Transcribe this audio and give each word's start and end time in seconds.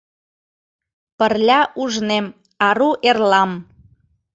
Пырля 1.17 1.61
ужнем 1.81 2.25
ару 2.67 2.89
эрлам. 3.09 3.51